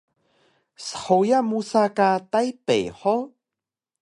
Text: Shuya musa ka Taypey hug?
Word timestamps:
Shuya 0.85 1.39
musa 1.49 1.83
ka 1.97 2.09
Taypey 2.31 2.85
hug? 2.99 3.25